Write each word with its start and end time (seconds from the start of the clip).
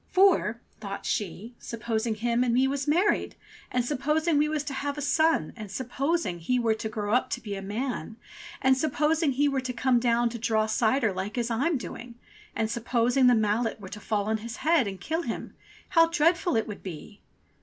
"For," 0.09 0.59
thought 0.79 1.05
she, 1.05 1.53
"supposing 1.59 2.15
him 2.15 2.43
and 2.43 2.55
me 2.55 2.67
was 2.67 2.87
married, 2.87 3.35
and 3.71 3.85
supposing 3.85 4.39
we 4.39 4.49
was 4.49 4.63
to 4.63 4.73
have 4.73 4.97
a 4.97 4.99
son, 5.01 5.53
and 5.55 5.69
supposing 5.69 6.39
he 6.39 6.57
were 6.57 6.73
to 6.73 6.89
grow 6.89 7.13
up 7.13 7.29
to 7.29 7.39
be 7.39 7.55
a 7.55 7.61
man, 7.61 8.15
and 8.63 8.75
supposing 8.75 9.33
he 9.33 9.47
were 9.47 9.61
to 9.61 9.73
come 9.73 9.99
down 9.99 10.29
to 10.29 10.39
draw 10.39 10.65
cider 10.65 11.13
like 11.13 11.37
as 11.37 11.51
I'm 11.51 11.77
doing, 11.77 12.15
and 12.55 12.67
supposing 12.67 13.27
the 13.27 13.35
mallet 13.35 13.79
were 13.79 13.89
to 13.89 13.99
fall 13.99 14.25
on 14.25 14.37
his 14.37 14.55
head 14.65 14.87
and 14.87 14.99
kill 14.99 15.21
him, 15.21 15.53
how 15.89 16.07
dreadful 16.07 16.55
it 16.55 16.67
would 16.67 16.81
be!" 16.81 17.21